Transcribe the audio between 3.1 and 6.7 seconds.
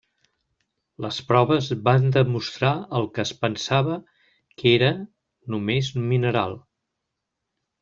que es pensava que era només mineral.